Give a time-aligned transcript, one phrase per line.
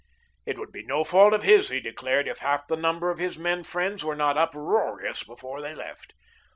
[0.47, 3.37] It would be no fault of his, he declared, if half the number of his
[3.37, 6.15] men friends were not uproarious before they left.